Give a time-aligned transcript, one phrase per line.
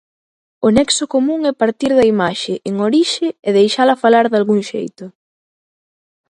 [0.65, 5.05] O nexo común é partir da imaxe, en orixe, e deixala falar dalgún xeito.